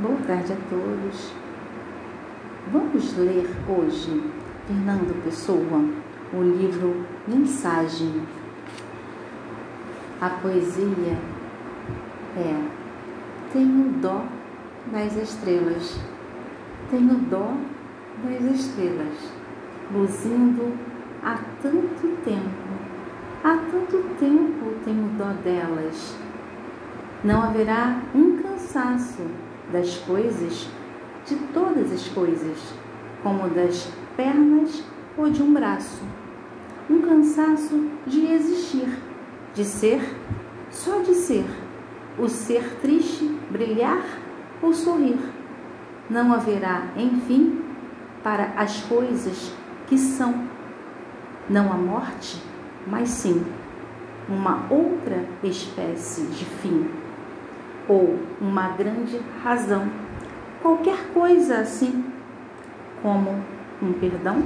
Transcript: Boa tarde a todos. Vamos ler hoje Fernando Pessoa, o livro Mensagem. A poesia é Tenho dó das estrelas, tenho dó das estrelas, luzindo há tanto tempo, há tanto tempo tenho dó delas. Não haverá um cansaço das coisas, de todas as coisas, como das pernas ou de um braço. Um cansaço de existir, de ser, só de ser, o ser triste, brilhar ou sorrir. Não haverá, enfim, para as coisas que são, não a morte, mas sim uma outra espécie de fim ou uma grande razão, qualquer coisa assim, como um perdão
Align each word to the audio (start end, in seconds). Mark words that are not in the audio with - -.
Boa 0.00 0.16
tarde 0.28 0.52
a 0.52 0.56
todos. 0.70 1.32
Vamos 2.70 3.16
ler 3.16 3.50
hoje 3.68 4.22
Fernando 4.64 5.24
Pessoa, 5.24 5.84
o 6.32 6.40
livro 6.40 7.04
Mensagem. 7.26 8.22
A 10.20 10.30
poesia 10.30 11.18
é 12.36 12.68
Tenho 13.52 13.90
dó 14.00 14.24
das 14.92 15.16
estrelas, 15.16 15.98
tenho 16.92 17.14
dó 17.28 17.54
das 18.22 18.54
estrelas, 18.54 19.32
luzindo 19.92 20.74
há 21.24 21.40
tanto 21.60 22.16
tempo, 22.24 22.68
há 23.42 23.56
tanto 23.68 24.14
tempo 24.20 24.74
tenho 24.84 25.08
dó 25.18 25.32
delas. 25.42 26.16
Não 27.24 27.42
haverá 27.42 28.00
um 28.14 28.40
cansaço 28.40 29.47
das 29.72 29.96
coisas, 29.98 30.68
de 31.26 31.36
todas 31.52 31.92
as 31.92 32.08
coisas, 32.08 32.58
como 33.22 33.48
das 33.50 33.90
pernas 34.16 34.82
ou 35.16 35.30
de 35.30 35.42
um 35.42 35.52
braço. 35.52 36.02
Um 36.88 37.02
cansaço 37.02 37.88
de 38.06 38.32
existir, 38.32 38.88
de 39.54 39.64
ser, 39.64 40.00
só 40.70 41.00
de 41.00 41.14
ser, 41.14 41.44
o 42.18 42.28
ser 42.28 42.78
triste, 42.80 43.24
brilhar 43.50 44.02
ou 44.62 44.72
sorrir. 44.72 45.18
Não 46.08 46.32
haverá, 46.32 46.88
enfim, 46.96 47.62
para 48.22 48.54
as 48.56 48.80
coisas 48.82 49.52
que 49.86 49.98
são, 49.98 50.48
não 51.48 51.70
a 51.72 51.76
morte, 51.76 52.42
mas 52.86 53.10
sim 53.10 53.44
uma 54.28 54.66
outra 54.70 55.24
espécie 55.42 56.26
de 56.26 56.44
fim 56.44 57.07
ou 57.88 58.18
uma 58.40 58.68
grande 58.70 59.20
razão, 59.42 59.88
qualquer 60.62 60.98
coisa 61.14 61.58
assim, 61.58 62.04
como 63.02 63.42
um 63.82 63.92
perdão 63.94 64.42